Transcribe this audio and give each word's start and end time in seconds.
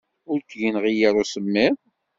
Ur 0.31 0.39
k-yenɣi 0.49 0.91
usemmiḍ. 1.21 1.75